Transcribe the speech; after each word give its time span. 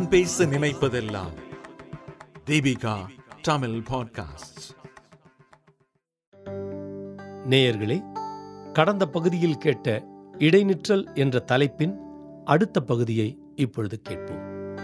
நான் 0.00 0.08
பேச 0.08 0.44
நினைப்பதெல்லாம். 0.44 1.32
தீபிகா 2.46 2.96
தமிழ் 3.42 3.82
பாட்காஸ்ட் 3.90 4.76
நேயர்களே 7.48 8.02
கடந்த 8.72 9.06
பகுதியில் 9.06 9.56
கேட்ட 9.56 10.04
இடைநிற்றல் 10.38 11.14
என்ற 11.14 11.38
தலைப்பின் 11.38 11.98
அடுத்த 12.44 12.80
பகுதியை 12.80 13.38
இப்பொழுது 13.54 14.00
கேட்போம். 14.00 14.76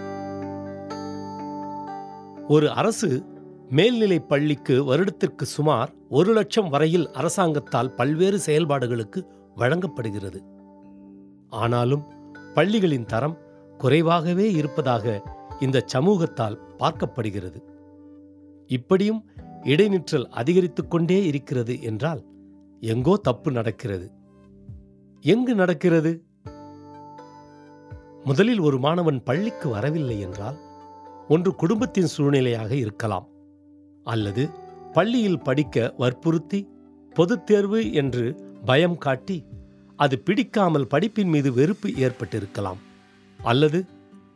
ஒரு 2.49 2.71
அரசு 2.71 3.25
மேல்நிலைப் 3.71 4.29
பள்ளிக்கு 4.29 4.85
வருடத்திற்கு 4.85 5.47
சுமார் 5.47 5.93
ஒரு 6.09 6.33
லட்சம் 6.33 6.69
வரையில் 6.69 7.11
அரசாங்கத்தால் 7.11 7.95
பல்வேறு 7.95 8.41
செயல்பாடுகளுக்கு 8.47 9.27
வழங்கப்படுகிறது. 9.55 10.43
ஆனாலும் 11.49 12.05
பள்ளிகளின் 12.55 13.05
தரம் 13.05 13.45
குறைவாகவே 13.79 14.53
இருப்பதாக 14.53 15.23
இந்த 15.61 15.85
சமூகத்தால் 15.95 16.59
பார்க்கப்படுகிறது. 16.79 17.63
இப்படியும் 18.67 19.31
இடைநிற்றல் 19.65 20.25
அதிகரித்துக்கொண்டே 20.25 21.27
இருக்கிறது 21.27 21.83
என்றால் 21.83 22.25
எங்கோ 22.81 23.17
தப்பு 23.17 23.53
நடக்கிறது. 23.53 24.11
எங்கு 25.21 25.55
நடக்கிறது? 25.55 26.25
முதலில் 28.25 28.59
ஒரு 28.59 28.79
மாணவன் 28.79 29.23
பள்ளிக்கு 29.23 29.69
வரவில்லை 29.69 30.21
என்றால் 30.21 30.59
ஒன்று 31.29 31.55
குடும்பத்தின் 31.55 32.09
சூழ்நிலையாக 32.17 32.71
இருக்கலாம். 32.71 33.29
அல்லது 34.05 34.49
பள்ளியில் 34.93 35.43
படிக்க 35.43 35.95
வற்புறுத்தி 35.97 36.69
பொதுத் 37.15 37.47
தேர்வு 37.47 37.93
என்று 37.93 38.55
பயம் 38.65 38.99
காட்டி 38.99 39.45
அது 39.97 40.19
பிடிக்காமல் 40.19 40.87
படிப்பின் 40.91 41.31
மீது 41.31 41.53
வெறுப்பு 41.53 41.89
ஏற்பட்டிருக்கலாம். 41.89 42.85
அல்லது 43.51 43.79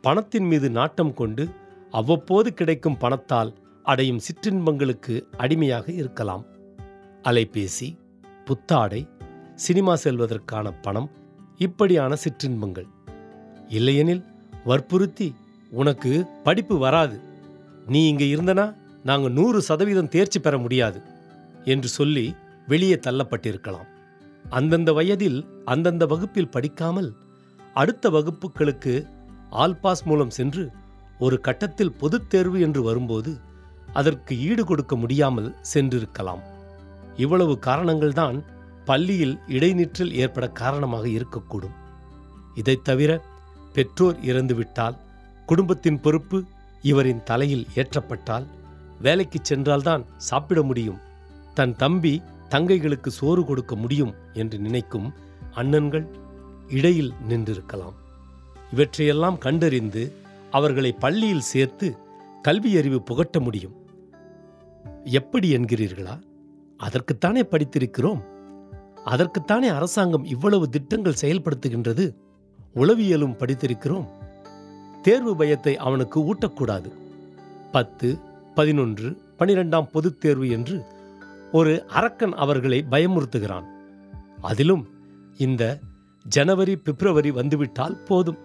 பணத்தின் 0.01 0.47
மீது 0.51 0.67
நாட்டம் 0.77 1.13
கொண்டு 1.13 1.43
அவ்வப்போது 1.99 2.49
கிடைக்கும் 2.59 2.97
பணத்தால் 2.97 3.51
அடையும் 3.85 4.21
சிற்றின்பங்களுக்கு 4.27 5.15
அடிமையாக 5.43 5.85
இருக்கலாம். 6.01 6.43
அலைபேசி 7.23 7.87
புத்தாடை 8.45 9.01
சினிமா 9.55 9.93
செல்வதற்கான 10.03 10.67
பணம் 10.81 11.09
இப்படியான 11.57 12.13
சிற்றின்பங்கள். 12.23 12.87
இல்லையெனில் 13.77 14.23
வற்புறுத்தி 14.69 15.27
உனக்கு 15.71 16.11
படிப்பு 16.43 16.75
வராது. 16.77 17.17
நீ 17.87 18.01
இங்கே 18.07 18.27
இருந்தனா 18.35 18.65
நாங்கள் 19.03 19.35
நூறு 19.37 19.59
சதவீதம் 19.61 20.13
தேர்ச்சி 20.15 20.39
பெற 20.39 20.55
முடியாது 20.57 20.99
என்று 21.73 21.89
சொல்லி 21.97 22.25
வெளியே 22.67 22.97
தள்ளப்பட்டிருக்கலாம். 23.05 23.89
அந்தந்த 24.49 24.91
வயதில் 24.93 25.39
அந்தந்த 25.65 26.03
வகுப்பில் 26.11 26.53
படிக்காமல் 26.55 27.09
அடுத்த 27.73 28.09
வகுப்புகளுக்கு 28.09 29.09
ஆல்பாஸ் 29.51 30.03
மூலம் 30.05 30.29
சென்று 30.29 30.71
ஒரு 31.19 31.41
கட்டத்தில் 31.41 31.91
பொதுத் 31.91 32.29
தேர்வு 32.29 32.61
என்று 32.61 32.83
வரும்போது 32.83 33.37
அதற்கு 33.93 34.39
ஈடு 34.39 34.65
கொடுக்க 34.65 34.95
முடியாமல் 34.95 35.55
சென்றிருக்கலாம். 35.73 36.39
இவ்வளவு 37.17 37.59
காரணங்கள்தான் 37.61 38.43
பள்ளியில் 38.85 39.39
இடைநிற்றல் 39.47 40.11
ஏற்பட 40.11 40.49
காரணமாக 40.49 41.07
இருக்கக்கூடும். 41.07 41.71
இதைத் 42.55 42.83
தவிர 42.83 43.23
பெற்றோர் 43.73 44.19
இறந்துவிட்டால் 44.21 44.97
குடும்பத்தின் 45.45 45.99
பொறுப்பு 45.99 46.43
இவரின் 46.81 47.23
தலையில் 47.23 47.67
ஏற்றப்பட்டால் 47.75 48.45
வேலைக்கு 49.01 49.39
சென்றால்தான் 49.41 50.05
சாப்பிட 50.17 50.61
முடியும். 50.61 50.97
தன் 51.53 51.75
தம்பி 51.75 52.21
தங்கைகளுக்கு 52.49 53.07
சோறு 53.07 53.45
கொடுக்க 53.45 53.75
முடியும் 53.75 54.13
என்று 54.33 54.59
நினைக்கும் 54.59 55.13
அண்ணன்கள் 55.55 56.07
இடையில் 56.71 57.13
நின்றிருக்கலாம். 57.29 57.93
இவற்றையெல்லாம் 58.71 59.37
கண்டறிந்து 59.37 60.13
அவர்களை 60.51 60.91
பள்ளியில் 60.91 61.39
சேர்த்து 61.39 61.95
கல்வியறிவு 62.47 62.99
புகட்ட 62.99 63.39
முடியும். 63.39 63.75
எப்படி 65.03 65.55
என்கிறீர்களா? 65.55 66.21
அதற்குத்தானே 66.79 67.43
படித்திருக்கிறோம். 67.51 68.23
அதற்குத்தானே 69.05 69.67
அரசாங்கம் 69.75 70.23
இவ்வளவு 70.23 70.69
திட்டங்கள் 70.69 71.15
செயல்படுத்துகின்றது. 71.21 72.15
உளவியலும் 72.75 73.35
படித்திருக்கிறோம். 73.35 74.07
தேர்வு 75.01 75.35
பயத்தை 75.35 75.77
அவனுக்கு 75.77 76.33
ஊட்டக்கூடாது. 76.33 76.91
பத்து 77.71 78.19
பதினொன்று 78.55 79.21
பனிரெண்டாம் 79.39 79.89
பொதுத் 79.91 80.19
தேர்வு 80.19 80.49
என்று 80.49 80.83
ஒரு 81.51 81.87
அரக்கன் 81.87 82.33
அவர்களை 82.33 82.85
பயமுறுத்துகிறான். 82.91 83.65
அதிலும் 84.41 84.89
இந்த 85.37 85.79
ஜனவரி 86.25 86.75
பிப்ரவரி 86.75 87.31
வந்துவிட்டால் 87.31 88.03
போதும். 88.03 88.37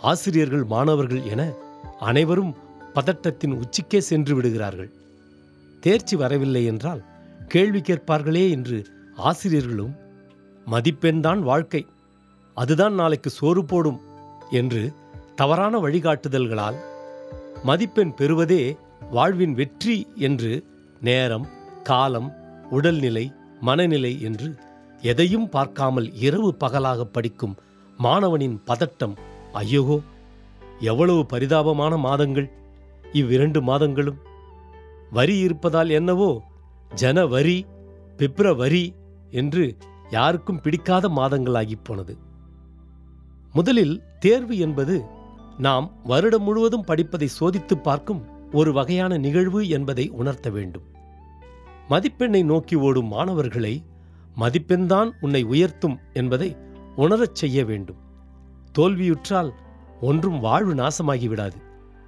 ஆசிரியர்கள் 0.00 0.64
மாணவர்கள் 0.64 1.22
என 1.22 1.52
அனைவரும் 1.98 2.56
பதட்டத்தின் 2.94 3.54
உச்சிக்கே 3.54 3.98
சென்று 3.98 4.34
விடுகிறார்கள். 4.34 4.90
தேர்ச்சி 5.80 6.16
வரவில்லை 6.16 6.64
என்றால் 6.64 7.02
கேள்வி 7.48 7.80
கேட்பார்களே 7.80 8.50
என்று 8.50 8.84
ஆசிரியர்களும் 9.16 9.94
மதிப்பெண்தான் 10.70 11.38
வாழ்க்கை. 11.38 11.86
அதுதான் 12.54 12.94
நாளைக்கு 12.94 13.30
சோறு 13.30 13.64
போடும் 13.64 14.00
என்று 14.50 14.92
தவறான 15.36 15.78
வழிகாட்டுதல்களால் 15.78 16.78
மதிப்பெண் 17.64 18.14
பெறுவதே 18.14 18.76
வாழ்வின் 19.10 19.54
வெற்றி 19.54 20.06
என்று 20.14 20.64
நேரம் 21.00 21.46
காலம் 21.82 22.30
உடல்நிலை 22.70 23.32
மனநிலை 23.60 24.20
என்று 24.20 24.48
எதையும் 25.02 25.48
பார்க்காமல் 25.48 26.12
இரவு 26.12 26.54
பகலாக 26.54 27.04
படிக்கும் 27.04 27.56
மாணவனின் 27.98 28.62
பதட்டம் 28.66 29.14
ஐயோகோ 29.52 30.02
எவ்வளவு 30.80 31.26
பரிதாபமான 31.32 31.96
மாதங்கள் 31.96 32.50
இவ்விரண்டு 33.12 33.62
மாதங்களும். 33.62 34.18
வரி 35.10 35.38
இருப்பதால் 35.38 35.90
என்னவோ 35.90 36.42
ஜனவரி 36.94 37.66
பிப்ரவரி 38.16 38.94
என்று 39.30 39.76
யாருக்கும் 40.10 40.60
பிடிக்காத 40.60 41.08
மாதங்களாகி 41.08 41.74
போனது. 41.82 42.18
முதலில் 43.52 44.02
தேர்வு 44.18 44.58
என்பது 44.58 45.04
நாம் 45.58 45.92
வருடம் 46.04 46.42
முழுவதும் 46.42 46.84
படிப்பதை 46.84 47.28
சோதித்து 47.40 47.76
பார்க்கும் 47.76 48.24
ஒரு 48.52 48.72
வகையான 48.72 49.16
நிகழ்வு 49.16 49.68
என்பதை 49.68 50.08
உணர்த்த 50.08 50.50
வேண்டும். 50.50 50.82
மதிப்பெண்ணை 51.88 52.44
நோக்கி 52.44 52.76
ஓடும் 52.76 53.06
மாணவர்களை 53.06 53.84
மதிப்பெண்தான் 54.38 55.10
உன்னை 55.20 55.42
உயர்த்தும் 55.42 55.98
என்பதை 56.12 56.56
உணரச் 56.96 57.34
செய்ய 57.34 57.64
வேண்டும். 57.64 57.96
தோல்வியுற்றால் 58.78 59.52
ஒன்றும் 60.00 60.40
வாழ்வு 60.40 60.74
நாசமாகிவிடாது. 60.74 61.54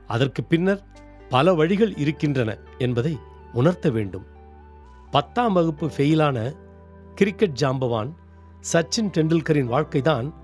அதற்கு 0.06 0.44
பின்னர் 0.44 0.84
பல 1.28 1.54
வழிகள் 1.54 1.96
இருக்கின்றன 1.96 2.58
என்பதை 2.78 3.18
உணர்த்த 3.52 3.90
வேண்டும். 3.90 4.26
பத்தாம் 5.10 5.52
வகுப்பு 5.52 5.86
ஃபெயிலான 5.86 6.56
கிரிக்கெட் 7.14 7.58
ஜாம்பவான் 7.60 8.14
சச்சின் 8.72 9.10
டெண்டுல்கரின் 9.16 9.64
வாழ்க்கைதான் 9.64 10.34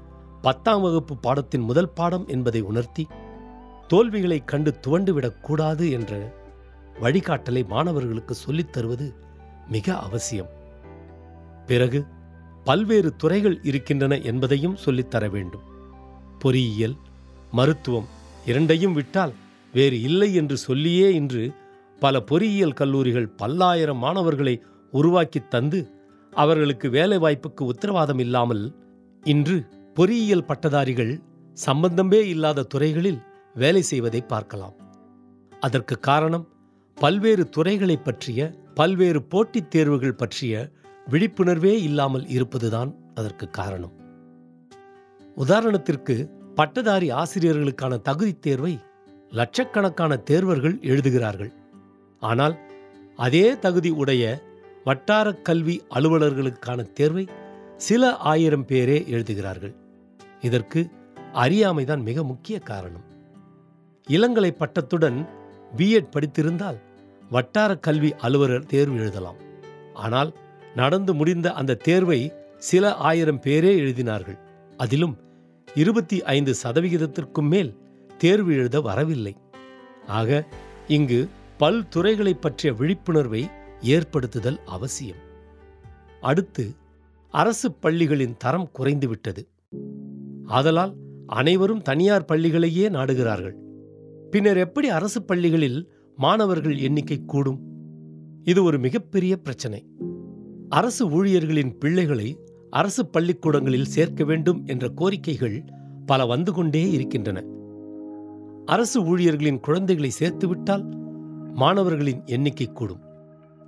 பத்தாம் 0.43 0.81
வகுப்பு 0.81 1.17
பாடத்தின் 1.17 1.61
முதல் 1.61 1.93
பாடம் 1.93 2.27
என்பதை 2.27 2.61
உணர்த்தி 2.61 3.07
தோல்விகளைக் 3.89 4.45
கண்டு 4.45 4.75
துவண்டுவிடக்கூடாது 4.87 5.91
என்ற 5.91 6.35
வழிகாட்டலை 7.01 7.67
மாணவர்களுக்கு 7.67 8.35
சொல்லித் 8.35 8.73
தருவது 8.73 9.15
மிக 9.69 9.99
அவசியம். 9.99 10.56
பிறகு 11.67 12.05
பல்வேறு 12.65 13.17
துறைகள் 13.17 13.59
இருக்கின்றன 13.63 14.19
என்பதையும் 14.19 14.77
சொல்லித் 14.77 15.11
தர 15.11 15.29
வேண்டும். 15.29 15.61
பொறியியல் 16.39 16.97
மருத்துவம் 17.53 18.07
இரண்டையும் 18.47 18.93
விட்டால் 18.93 19.33
வேறு 19.73 20.01
இல்லை 20.01 20.35
என்று 20.35 20.57
சொல்லியே 20.57 21.15
இன்று 21.15 21.53
பல 22.01 22.21
பொறியியல் 22.21 22.73
கல்லூரிகள் 22.73 23.29
பல்லாயிரம் 23.29 23.99
மாணவர்களை 23.99 24.63
உருவாக்கித் 24.91 25.51
தந்து 25.51 25.89
அவர்களுக்கு 26.31 26.91
வேலை 26.91 27.19
வாய்ப்புக்கு 27.19 27.61
உத்தரவாதம் 27.61 28.19
இல்லாமல் 28.19 28.75
இன்று 29.25 29.65
பொறியியல் 29.95 30.45
பட்டதாரிகள் 30.45 31.21
சம்பந்தமே 31.53 32.29
இல்லாத 32.29 32.63
துறைகளில் 32.63 33.19
வேலை 33.55 33.83
செய்வதை 33.83 34.21
பார்க்கலாம். 34.21 34.75
அதற்கு 35.61 35.99
காரணம் 35.99 36.49
பல்வேறு 36.95 37.49
துறைகளைப் 37.49 38.05
பற்றிய 38.05 38.55
பல்வேறு 38.75 39.23
போட்டித் 39.23 39.71
தேர்வுகள் 39.71 40.15
பற்றிய 40.15 40.71
விழிப்புணர்வே 41.11 41.83
இல்லாமல் 41.83 42.27
இருப்பதுதான் 42.27 42.95
அதற்கு 43.15 43.51
காரணம். 43.51 43.93
உதாரணத்திற்கு 45.37 46.29
பட்டதாரி 46.55 47.11
ஆசிரியர்களுக்கான 47.11 48.01
தகுதித் 48.09 48.39
தேர்வை 48.39 48.79
லட்சக்கணக்கான 49.31 50.23
தேர்வர்கள் 50.31 50.83
எழுதுகிறார்கள். 50.83 51.53
ஆனால் 52.21 52.59
அதே 53.17 53.59
தகுதி 53.59 53.91
உடைய 53.91 54.43
வட்டார 54.85 55.33
கல்வி 55.33 55.83
அலுவலர்களுக்கான 55.95 56.93
தேர்வை 56.93 57.29
சில 57.77 58.17
ஆயிரம் 58.17 58.67
பேரே 58.67 59.07
எழுதுகிறார்கள். 59.07 59.75
இதற்கு 60.41 60.91
அறியாமைதான் 61.35 62.03
மிக 62.03 62.25
முக்கிய 62.25 62.59
காரணம். 62.59 63.05
இளங்கலை 64.11 64.51
பட்டத்துடன் 64.51 65.27
பிஎட் 65.77 66.11
படித்திருந்தால் 66.11 66.81
வட்டார 67.31 67.77
கல்வி 67.77 68.15
அலுவலர் 68.15 68.67
தேர்வு 68.67 68.97
எழுதலாம். 68.97 69.37
ஆனால் 69.95 70.35
நடந்து 70.77 71.15
முடிந்த 71.15 71.53
அந்த 71.53 71.75
தேர்வை 71.75 72.33
சில 72.57 72.95
ஆயிரம் 72.95 73.41
பேரே 73.41 73.77
எழுதினார்கள். 73.77 74.39
அதிலும் 74.77 75.17
இருபத்தி 75.75 76.23
ஐந்து 76.23 76.55
சதவிகிதத்திற்கும் 76.63 77.49
மேல் 77.49 77.77
தேர்வு 78.19 78.55
எழுத 78.55 78.81
வரவில்லை. 78.81 79.37
ஆக 80.07 80.47
இங்கு 80.89 81.29
பல்துறைகளைப் 81.59 82.41
பற்றிய 82.41 82.75
விழிப்புணர்வை 82.75 83.49
ஏற்படுத்துதல் 83.81 84.59
அவசியம். 84.67 85.17
அடுத்து 86.21 86.71
அரசு 87.31 87.73
பள்ளிகளின் 87.83 88.37
தரம் 88.37 88.71
குறைந்துவிட்டது. 88.79 89.49
ஆதலால் 90.45 90.95
அனைவரும் 91.27 91.83
தனியார் 91.83 92.25
பள்ளிகளையே 92.25 92.89
நாடுகிறார்கள். 92.89 93.55
பின்னர் 94.31 94.57
எப்படி 94.57 94.89
அரசு 94.89 95.23
பள்ளிகளில் 95.23 95.93
மாணவர்கள் 96.17 96.79
எண்ணிக்கை 96.79 97.25
கூடும்? 97.27 97.61
இது 98.45 98.63
ஒரு 98.63 98.79
மிகப்பெரிய 98.79 99.37
பிரச்சனை. 99.37 99.85
அரசு 100.69 101.11
ஊழியர்களின் 101.11 101.79
பிள்ளைகளை 101.79 102.39
அரசு 102.71 103.07
பள்ளிக்கூடங்களில் 103.07 103.85
சேர்க்க 103.85 104.25
வேண்டும் 104.25 104.67
என்ற 104.67 104.89
கோரிக்கைகள் 104.89 105.67
பல 106.07 106.27
வந்து 106.27 106.53
கொண்டே 106.53 106.91
இருக்கின்றன. 106.91 107.45
அரசு 108.67 109.05
ஊழியர்களின் 109.05 109.61
குழந்தைகளை 109.61 110.13
சேர்த்துவிட்டால் 110.21 110.85
மாணவர்களின் 111.55 112.23
எண்ணிக்கை 112.27 112.73
கூடும். 112.73 113.01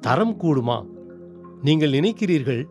தரம் 0.00 0.38
கூடுமா? 0.40 0.86
நீங்கள் 1.62 1.90
நினைக்கிறீர்கள் 1.90 2.64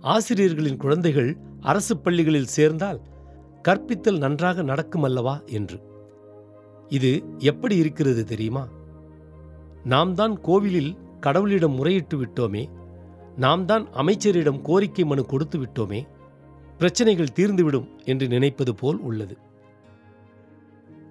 ஆசிரியர்களின் 0.00 0.76
குழந்தைகள் 0.76 1.36
அரசு 1.60 1.98
பள்ளிகளில் 1.98 2.46
சேர்ந்தால் 2.46 3.00
கற்பித்தல் 3.68 4.18
நன்றாக 4.18 4.62
நடக்கும் 4.62 5.02
அல்லவா 5.02 5.40
என்று. 5.46 5.80
இது 6.88 7.24
எப்படி 7.38 7.76
இருக்கிறது 7.76 8.24
தெரியுமா? 8.24 8.68
நாம் 9.84 10.14
தான் 10.14 10.40
கோவிலில் 10.40 10.96
கடவுளிடம் 11.20 11.74
முறையிட்டு 11.74 12.16
விட்டோமே 12.16 12.68
நாம் 13.36 13.64
தான் 13.64 13.86
அமைச்சரிடம் 13.92 14.62
கோரிக்கை 14.62 15.04
மனு 15.04 15.26
கொடுத்து 15.26 15.58
விட்டோமே 15.58 16.06
பிரச்சனைகள் 16.78 17.34
தீர்ந்துவிடும் 17.34 17.88
என்று 18.04 18.28
நினைப்பது 18.28 18.74
போல் 18.74 18.98
உள்ளது. 18.98 19.36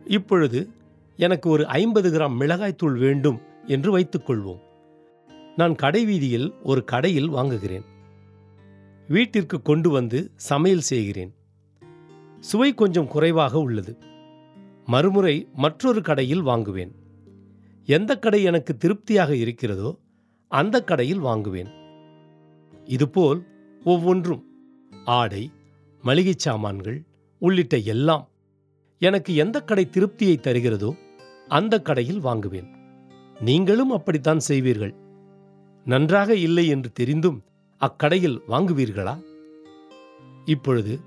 இப்பொழுது 0.05 0.69
எனக்கு 1.17 1.49
ஒரு 1.49 1.67
ஐம்பது 1.67 2.09
கிராம் 2.11 2.39
மிளகாய்த்தூள் 2.39 2.97
வேண்டும் 2.97 3.39
என்று 3.65 3.97
வைத்துக்கொள்வோம் 3.97 4.61
நான் 5.55 5.75
கடைவீதியில் 5.75 6.53
ஒரு 6.63 6.83
கடையில் 6.83 7.29
வாங்குகிறேன். 7.29 7.85
வீட்டிற்கு 9.07 9.61
கொண்டு 9.61 9.89
வந்து 9.89 10.31
சமையல் 10.35 10.79
செய்கிறேன். 10.79 11.35
சுவை 12.39 12.73
கொஞ்சம் 12.73 13.07
குறைவாக 13.07 13.59
உள்ளது. 13.59 13.97
மறுமுறை 14.85 15.47
மற்றொரு 15.55 16.01
கடையில் 16.01 16.41
வாங்குவேன். 16.41 16.95
எந்த 17.85 18.15
கடை 18.15 18.43
எனக்கு 18.43 18.77
திருப்தியாக 18.77 19.35
இருக்கிறதோ 19.35 19.99
அந்த 20.47 20.83
கடையில் 20.83 21.19
வாங்குவேன். 21.19 21.79
இதுபோல் 22.85 23.45
ஒவ்வொன்றும் 23.83 24.45
ஆடை 25.05 25.51
மளிகைச் 26.01 26.39
சாமான்கள் 26.39 27.03
உள்ளிட்ட 27.37 27.77
எல்லாம் 27.77 28.29
எனக்கு 28.99 29.35
எந்த 29.35 29.61
கடை 29.61 29.89
திருப்தியை 29.91 30.37
தருகிறதோ 30.39 30.97
அந்த 31.47 31.81
கடையில் 31.81 32.19
வாங்குவேன். 32.19 32.69
நீங்களும் 33.39 33.91
அப்படித்தான் 33.91 34.39
செய்வீர்கள். 34.47 34.95
நன்றாக 35.85 36.35
இல்லை 36.35 36.67
என்று 36.67 36.91
தெரிந்தும் 36.91 37.43
அக்கடையில் 37.79 38.41
வாங்குவீர்களா? 38.47 39.21
இப்பொழுது 40.45 40.99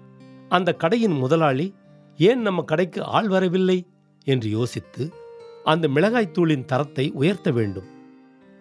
அந்த 0.48 0.72
கடையின் 0.72 1.12
முதலாளி 1.12 1.74
ஏன் 2.16 2.40
நம்ம 2.40 2.62
கடைக்கு 2.62 3.04
ஆள் 3.04 3.28
வரவில்லை? 3.28 3.86
என்று 4.24 4.50
யோசித்து 4.50 5.12
அந்த 5.64 5.88
மிளகாய்த்தூளின் 5.88 6.64
தரத்தை 6.64 7.10
உயர்த்த 7.10 7.50
வேண்டும். 7.50 7.84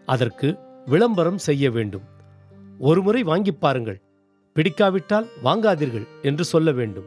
அதற்கு 0.05 0.57
விளம்பரம் 0.85 1.37
செய்ய 1.37 1.71
வேண்டும். 1.71 2.12
ஒருமுறை 2.79 3.23
வாங்கிப் 3.23 3.59
பாருங்கள். 3.59 4.01
பிடிக்காவிட்டால் 4.53 5.27
வாங்காதீர்கள் 5.43 6.07
என்று 6.21 6.43
சொல்ல 6.43 6.71
வேண்டும். 6.71 7.05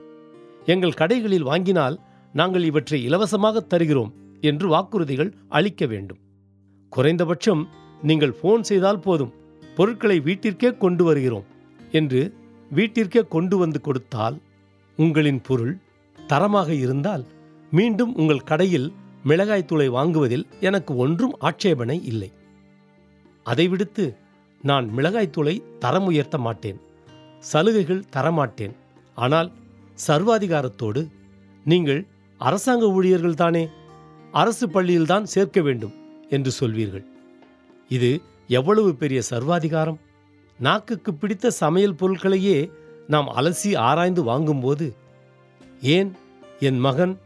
எங்கள் 0.66 0.90
கடைகளில் 0.90 1.42
வாங்கினால் 1.42 2.00
நாங்கள் 2.32 2.64
இவற்றை 2.64 3.04
இலவசமாக 3.04 3.60
தருகிறோம் 3.60 4.14
என்று 4.40 4.68
வாக்குறுதிகள் 4.68 5.32
அளிக்க 5.48 5.86
வேண்டும். 5.86 6.18
குறைந்தபட்சம் 6.88 7.68
நீங்கள் 8.02 8.36
ஃபோன் 8.42 8.60
செய்தால் 8.60 9.00
போதும். 9.00 9.32
பொருட்களை 9.76 10.20
வீட்டிற்கே 10.20 10.76
கொண்டு 10.76 11.04
வருகிறோம் 11.04 11.44
என்று 11.90 12.34
வீட்டிற்கே 12.74 13.28
கொண்டு 13.28 13.56
வந்து 13.56 13.80
கொடுத்தால் 13.80 14.38
உங்களின் 14.96 15.40
பொருள் 15.42 15.78
தரமாக 16.26 16.74
இருந்தால் 16.74 17.26
மீண்டும் 17.70 18.14
உங்கள் 18.14 18.42
கடையில் 18.42 18.92
மிளகாய்த்தூளை 19.24 19.86
வாங்குவதில் 19.86 20.46
எனக்கு 20.60 20.96
ஒன்றும் 20.96 21.36
ஆட்சேபனை 21.38 22.04
இல்லை. 22.04 22.32
அதை 23.42 23.68
விடுத்து 23.68 24.16
நான் 24.62 24.86
மிளகாய்த்தூளை 24.96 25.62
தரம் 25.78 26.04
உயர்த்த 26.04 26.38
மாட்டேன். 26.38 26.78
சலுகைகள் 27.38 28.06
தரமாட்டேன் 28.16 28.74
ஆனால் 29.14 29.52
சர்வாதிகாரத்தோடு 30.06 31.08
நீங்கள் 31.64 32.06
அரசாங்க 32.38 32.86
ஊழியர்கள் 32.86 33.34
தானே? 33.34 33.68
அரசு 34.32 34.66
பள்ளியில்தான் 34.68 35.22
சேர்க்க 35.22 35.60
வேண்டும் 35.60 35.94
என்று 36.28 36.52
சொல்வீர்கள். 36.60 37.04
இது 37.90 38.10
எவ்வளவு 38.46 38.94
பெரிய 38.94 39.22
சர்வாதிகாரம்? 39.22 39.98
நாக்குக்கு 40.58 41.14
பிடித்த 41.14 41.50
சமையல் 41.50 41.94
பொருட்களையே 41.94 42.70
நாம் 43.06 43.28
அலசி 43.28 43.70
ஆராய்ந்து 43.78 44.22
வாங்கும்போது 44.24 44.86
ஏன் 45.80 46.10
என் 46.60 46.78
மகன் 46.78 47.18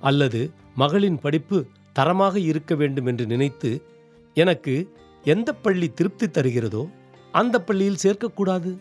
அல்லது 0.00 0.50
மகளின் 0.74 1.18
படிப்பு 1.18 1.66
தரமாக 1.92 2.38
இருக்க 2.38 2.74
வேண்டும் 2.74 3.06
என்று 3.06 3.26
நினைத்து 3.26 3.70
எனக்கு 4.34 4.74
எந்த 5.24 5.52
பள்ளி 5.52 5.88
திருப்தி 5.88 6.26
தருகிறதோ 6.26 6.90
அந்த 7.32 7.62
பள்ளியில் 7.62 7.96
சேர்க்கக்கூடாது. 8.02 8.78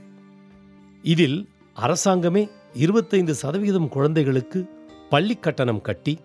இதில் 1.02 1.50
அரசாங்கமே 1.76 2.50
இருபத்தைந்து 2.74 3.34
சதவிகிதம் 3.34 3.90
குழந்தைகளுக்கு 3.90 4.70
பள்ளி 5.10 5.36
கட்டணம் 5.36 5.82
கட்டி 5.82 6.20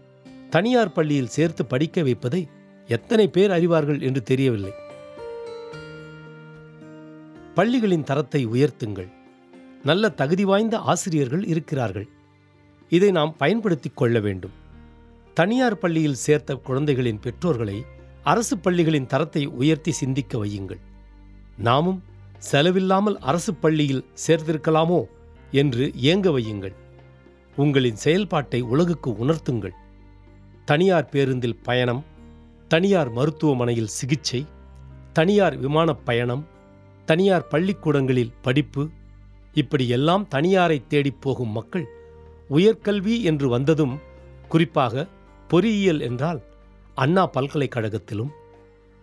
தனியார் 0.50 0.92
பள்ளியில் 0.92 1.28
சேர்த்து 1.28 1.66
படிக்க 1.66 2.02
வைப்பதை 2.02 2.48
எத்தனை 2.86 3.28
பேர் 3.28 3.50
அறிவார்கள் 3.50 4.02
என்று 4.02 4.22
தெரியவில்லை. 4.22 4.70
பள்ளிகளின் 7.54 8.02
தரத்தை 8.02 8.46
உயர்த்துங்கள். 8.46 9.08
நல்ல 9.82 10.08
தகுதி 10.08 10.44
வாய்ந்த 10.44 10.78
ஆசிரியர்கள் 10.78 11.44
இருக்கிறார்கள். 11.44 12.08
இதை 12.88 13.10
நாம் 13.10 13.34
பயன்படுத்திக் 13.36 13.96
கொள்ள 13.96 14.20
வேண்டும். 14.20 14.50
தனியார் 15.34 15.78
பள்ளியில் 15.78 16.14
சேர்த்த 16.14 16.54
குழந்தைகளின் 16.54 17.20
பெற்றோர்களை 17.20 17.84
அரசு 18.26 18.58
பள்ளிகளின் 18.58 19.06
தரத்தை 19.06 19.46
உயர்த்தி 19.46 19.92
சிந்திக்க 19.92 20.44
வையுங்கள். 20.44 20.80
நாமும் 21.56 22.02
செலவில்லாமல் 22.52 23.16
அரசு 23.20 23.54
பள்ளியில் 23.54 24.04
சேர்ந்திருக்கலாமோ 24.26 25.04
என்று 25.50 25.92
ஏங்க 26.02 26.28
வையுங்கள். 26.38 26.74
உங்களின் 27.56 27.96
செயல்பாட்டை 27.96 28.60
உலகுக்கு 28.60 29.10
உணர்த்துங்கள். 29.10 29.74
தனியார் 30.64 31.08
பேருந்தில் 31.08 31.60
பயணம் 31.62 32.04
தனியார் 32.68 33.10
மருத்துவமனையில் 33.10 33.94
சிகிச்சை 33.98 34.46
தனியார் 35.12 35.56
விமானப் 35.56 36.04
பயணம் 36.04 36.46
தனியார் 37.04 37.46
பள்ளிக்கூடங்களில் 37.46 38.34
படிப்பு 38.42 38.88
இப்படியெல்லாம் 39.54 40.28
தனியாரை 40.34 40.86
தேடிப் 40.86 41.20
போகும் 41.20 41.48
மக்கள் 41.48 41.86
உயர்கல்வி 42.50 43.22
என்று 43.22 43.48
வந்ததும் 43.48 43.94
குறிப்பாக 44.48 45.06
பொறியியல் 45.48 46.00
என்றால் 46.00 46.40
அண்ணா 46.96 47.26
பல்கலைக்கழகத்திலும் 47.26 48.30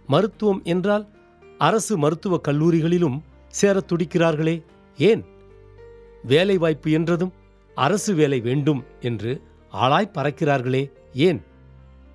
மருத்துவம் 0.08 0.62
என்றால் 0.64 1.06
அரசு 1.58 1.98
மருத்துவக் 1.98 2.48
கல்லூரிகளிலும் 2.48 3.18
சேரத் 3.62 3.90
துடிக்கிறார்களே 3.90 4.56
ஏன்? 4.98 5.24
வேலைவாய்ப்பு 6.24 6.92
என்றதும் 6.92 7.34
அரசு 7.78 8.12
வேலை 8.14 8.40
வேண்டும் 8.40 8.84
என்று 9.02 9.32
ஆளாய் 9.74 10.14
பறக்கிறார்களே 10.14 10.84
ஏன்? 11.14 11.42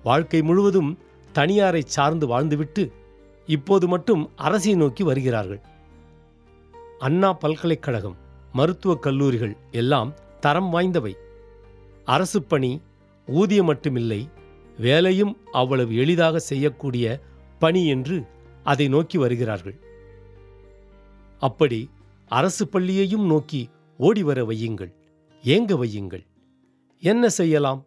வாழ்க்கை 0.03 0.41
முழுவதும் 0.41 0.91
தனியாரை 1.33 1.81
சார்ந்து 1.85 2.25
வாழ்ந்துவிட்டு 2.27 2.83
இப்போது 3.47 3.87
மட்டும் 3.87 4.31
அரசை 4.35 4.75
நோக்கி 4.75 5.03
வருகிறார்கள். 5.03 5.61
அண்ணா 6.99 7.33
பல்கலைக்கழகம் 7.33 8.17
மருத்துவக் 8.51 9.01
கல்லூரிகள் 9.01 9.55
எல்லாம் 9.71 10.13
தரம் 10.39 10.73
வாய்ந்தவை. 10.73 11.13
அரசு 12.05 12.43
பணி 12.43 12.81
ஊதியம் 13.27 13.73
மட்டுமில்லை 13.73 14.21
வேலையும் 14.79 15.37
அவ்வளவு 15.51 15.95
எளிதாக 15.95 16.39
செய்யக்கூடிய 16.39 17.19
பணி 17.59 17.87
என்று 17.87 18.23
அதை 18.63 18.87
நோக்கி 18.87 19.17
வருகிறார்கள். 19.17 19.79
அப்படி 21.39 21.89
அரசு 22.27 22.67
பள்ளியையும் 22.67 23.25
நோக்கி 23.25 23.69
ஓடி 23.97 24.23
வர 24.23 24.45
வையுங்கள் 24.45 24.93
ஏங்க 25.43 25.73
வையுங்கள். 25.83 26.25
என்ன 26.99 27.29
செய்யலாம்? 27.29 27.85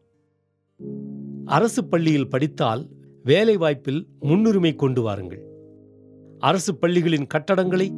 அரசு 1.45 1.85
பள்ளியில் 1.85 2.29
படித்தால் 2.29 2.89
வேலைவாய்ப்பில் 3.25 4.07
முன்னுரிமை 4.21 4.75
கொண்டு 4.75 5.03
வாருங்கள். 5.03 5.43
அரசு 6.39 6.75
பள்ளிகளின் 6.75 7.27
கட்டடங்களை 7.35 7.89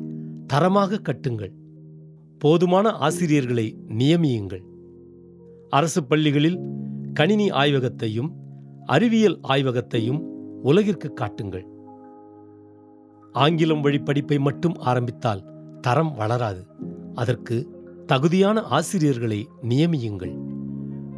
தரமாக 0.46 1.00
கட்டுங்கள். 1.00 1.52
போதுமான 2.38 2.90
ஆசிரியர்களை 2.90 3.76
நியமியுங்கள். 3.88 4.64
அரசு 5.70 6.04
பள்ளிகளில் 6.04 6.58
கணினி 7.14 7.50
ஆய்வகத்தையும் 7.50 8.43
அறிவியல் 8.86 9.38
ஆய்வகத்தையும் 9.42 10.22
உலகிற்கு 10.62 11.12
காட்டுங்கள். 11.12 11.66
ஆங்கிலம் 13.32 13.80
வழி 13.80 13.98
படிப்பை 13.98 14.38
மட்டும் 14.38 14.74
ஆரம்பித்தால் 14.76 15.44
தரம் 15.80 16.14
வளராது. 16.14 16.66
அதற்கு 17.14 17.82
தகுதியான 18.06 18.62
ஆசிரியர்களை 18.62 19.48
நியமியுங்கள். 19.62 20.34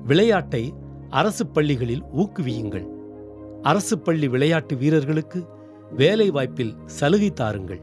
விளையாட்டை 0.05 0.75
அரசு 1.09 1.47
பள்ளிகளில் 1.47 2.05
ஊக்குவியுங்கள். 2.05 2.87
அரசு 3.63 3.99
பள்ளி 3.99 4.29
விளையாட்டு 4.29 4.77
வீரர்களுக்கு 4.77 5.45
வேலை 5.97 6.31
வாய்ப்பில் 6.31 6.75
சலுகை 6.87 7.31
தாருங்கள். 7.31 7.81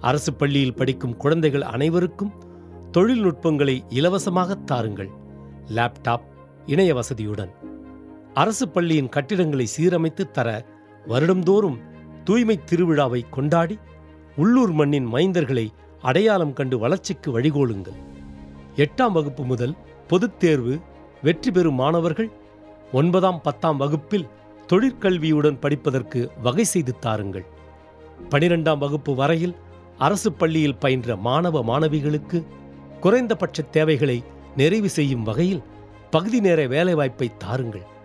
அரசு 0.00 0.34
பள்ளியில் 0.34 0.74
படிக்கும் 0.74 1.16
குழந்தைகள் 1.16 1.62
அனைவருக்கும் 1.62 2.32
தொழில்நுட்பங்களை 2.90 3.82
இலவசமாக 3.88 4.54
தாருங்கள். 4.54 5.08
லேப்டாப் 5.66 6.22
இணைய 6.66 6.94
வசதியுடன். 6.94 7.50
அரசு 8.40 8.68
பள்ளியின் 8.68 9.08
கட்டிடங்களை 9.08 9.66
சீரமைத்து 9.76 10.30
தர 10.30 10.48
வருடந்தோறும் 11.08 11.78
தூய்மை 12.24 12.60
திருவிழாவை 12.70 13.20
கொண்டாடி 13.30 13.78
உள்ளூர் 14.36 14.72
மண்ணின் 14.72 15.12
மைந்தர்களை 15.12 15.64
அடையாளம் 16.02 16.52
கண்டு 16.52 16.78
வளர்ச்சிக்கு 16.78 17.40
வழிகோலுங்கள். 17.40 17.98
எட்டாம் 18.76 19.12
வகுப்பு 19.12 19.44
முதல் 19.44 19.74
பொதுத் 20.06 20.38
தேர்வு 20.38 20.78
வெற்றி 21.22 21.50
பெறும் 21.50 21.74
மாணவர்கள் 21.74 22.30
ஒன்பதாம் 22.92 23.40
பத்தாம் 23.40 23.76
வகுப்பில் 23.76 24.28
தொழிற்கல்வியுடன் 24.66 25.60
படிப்பதற்கு 25.60 26.30
வகை 26.42 26.64
செய்து 26.64 26.98
தாருங்கள். 26.98 27.46
பனிரெண்டாம் 28.30 28.78
வகுப்பு 28.78 29.14
வரையில் 29.14 29.56
அரசு 29.98 30.32
பள்ளியில் 30.32 30.78
பயின்ற 30.78 31.16
மாணவ 31.16 31.64
மாணவிகளுக்கு 31.64 32.46
குறைந்தபட்ச 33.00 33.62
தேவைகளை 33.62 34.24
நிறைவு 34.56 34.88
செய்யும் 34.88 35.22
வகையில் 35.22 35.62
பகுதி 36.10 36.40
நேர 36.40 36.66
வேலைவாய்ப்பை 36.66 37.30
தாருங்கள். 37.38 37.96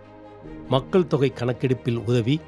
மக்கள் 0.68 1.06
தொகை 1.06 1.32
கணக்கெடுப்பில் 1.32 1.98
உதவி 1.98 2.40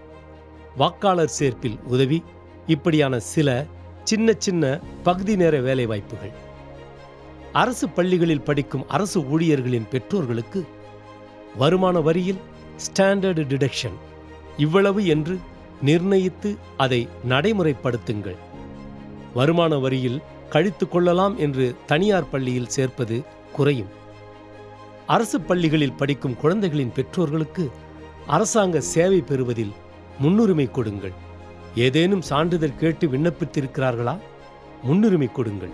வாக்காளர் 0.77 1.33
சேர்ப்பில் 1.39 1.83
உதவி 1.83 2.23
இப்படியான 2.67 3.19
சில 3.19 3.67
சின்ன 4.05 4.33
சின்ன 4.39 4.81
பகுதி 5.03 5.37
நேர 5.37 5.61
வேலைவாய்ப்புகள். 5.61 6.33
அரசு 7.53 7.89
பள்ளிகளில் 7.89 8.43
படிக்கும் 8.43 8.89
அரசு 8.89 9.29
ஊழியர்களின் 9.29 9.89
பெற்றோர்களுக்கு 9.89 10.67
வருமான 11.57 12.01
வரியில் 12.01 12.39
ஸ்டாண்டர்டு 12.77 13.45
டிடக்ஷன். 13.45 13.97
இவ்வளவு 14.57 15.07
என்று 15.07 15.39
நிர்ணயித்து 15.83 16.57
அதை 16.77 17.09
நடைமுறைப்படுத்துங்கள். 17.29 18.37
வருமான 19.35 19.79
வரியில் 19.79 20.23
கழித்து 20.49 20.89
கொள்ளலாம் 20.89 21.39
என்று 21.39 21.77
தனியார் 21.87 22.29
பள்ளியில் 22.29 22.69
சேர்ப்பது 22.69 23.25
குறையும். 23.53 23.89
அரசு 25.07 25.41
பள்ளிகளில் 25.41 25.93
படிக்கும் 25.93 26.37
குழந்தைகளின் 26.37 26.93
பெற்றோர்களுக்கு 26.93 27.71
அரசாங்க 28.27 28.81
சேவை 28.81 29.21
பெறுவதில் 29.21 29.73
முன்னுரிமை 30.19 30.71
கொடுங்கள். 30.71 31.13
ஏதேனும் 31.75 32.23
சான்றிதழ் 32.23 32.77
கேட்டு 32.77 33.07
விண்ணப்பித்திருக்கிறார்களா? 33.09 34.19
முன்னுரிமை 34.83 35.33
கொடுங்கள். 35.33 35.71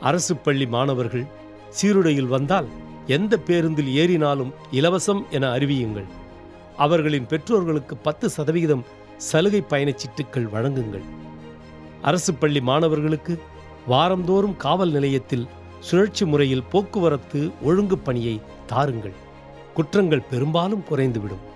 அரசு 0.00 0.36
பள்ளி 0.36 0.66
மாணவர்கள் 0.66 1.26
சீருடையில் 1.68 2.26
வந்தால் 2.26 2.68
எந்த 3.06 3.36
பேருந்தில் 3.36 3.90
ஏறினாலும் 4.02 4.52
இலவசம் 4.72 5.28
என 5.30 5.54
அறிவியுங்கள். 5.56 6.08
அவர்களின் 6.76 7.26
பெற்றோர்களுக்கு 7.26 7.96
பத்து 7.96 8.30
சதவிகிதம் 8.30 8.84
சலுகை 9.16 9.64
பயணச்சீட்டுகள் 9.68 10.48
வழங்குங்கள். 10.52 11.06
அரசு 12.02 12.34
பள்ளி 12.34 12.60
மாணவர்களுக்கு 12.60 13.40
வாரந்தோறும் 13.88 14.56
காவல் 14.56 14.90
நிலையத்தில் 14.90 15.48
சுழற்சி 15.80 16.24
முறையில் 16.24 16.68
போக்குவரத்து 16.70 17.50
ஒழுங்கு 17.62 17.98
பணியை 17.98 18.40
தாருங்கள். 18.66 19.26
குற்றங்கள் 19.74 20.28
பெரும்பாலும் 20.30 20.84
குறைந்துவிடும். 20.90 21.46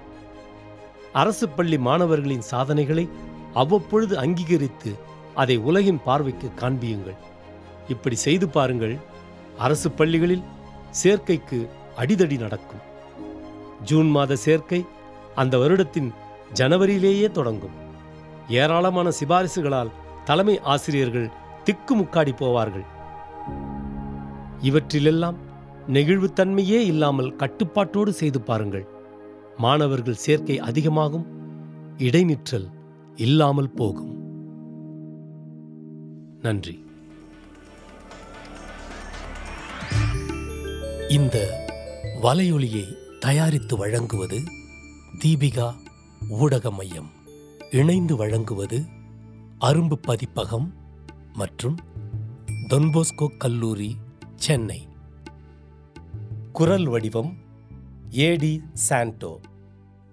அரசு 1.12 1.48
பள்ளி 1.48 1.78
மாணவர்களின் 1.78 2.48
சாதனைகளை 2.50 3.08
அவ்வப்பொழுது 3.54 4.18
அங்கீகரித்து 4.18 4.90
அதை 5.34 5.56
உலகின் 5.56 6.00
பார்வைக்கு 6.04 6.48
காண்பியுங்கள். 6.60 7.18
இப்படி 7.88 8.16
செய்து 8.16 8.48
பாருங்கள் 8.48 8.98
அரசு 9.58 9.90
பள்ளிகளில் 9.90 10.44
சேர்க்கைக்கு 11.02 11.68
அடிதடி 11.96 12.36
நடக்கும். 12.38 12.82
ஜூன் 13.84 14.10
மாத 14.10 14.36
சேர்க்கை 14.36 14.84
அந்த 15.34 15.58
வருடத்தின் 15.58 16.12
ஜனவரியிலேயே 16.54 17.30
தொடங்கும். 17.30 17.76
ஏராளமான 18.48 19.10
சிபாரிசுகளால் 19.20 19.94
தலைமை 20.24 20.60
ஆசிரியர்கள் 20.60 21.32
திக்குமுக்காடி 21.64 22.32
போவார்கள். 22.42 22.86
இவற்றிலெல்லாம் 24.62 25.38
நெகிழ்வுத்தன்மையே 25.88 26.80
இல்லாமல் 26.92 27.36
கட்டுப்பாட்டோடு 27.36 28.08
செய்து 28.08 28.40
பாருங்கள். 28.40 28.84
மாணவர்கள் 29.62 30.14
சேர்க்கை 30.14 30.58
அதிகமாகும் 30.58 31.26
இடைநிற்றல் 31.98 32.68
இல்லாமல் 33.16 33.70
போகும். 33.70 34.14
நன்றி. 36.40 36.84
இந்த 41.08 41.36
வலையொலியை 42.22 42.96
தயாரித்து 43.20 43.76
வழங்குவது 43.76 44.38
தீபிகா 45.24 45.74
ஊடக 46.28 46.70
மையம் 46.70 47.10
இணைந்து 47.70 48.16
வழங்குவது 48.16 48.84
அரும்பு 49.60 49.94
பதிப்பகம் 50.02 50.74
மற்றும் 51.32 51.78
தொன்போஸ்கோ 52.68 53.36
கல்லூரி 53.38 53.96
சென்னை. 54.34 54.88
குரல் 56.52 56.86
வடிவம் 56.86 57.36
ஏடி 58.10 58.62
சாண்டோ. 58.72 59.40